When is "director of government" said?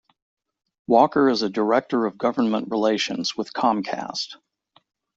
1.51-2.71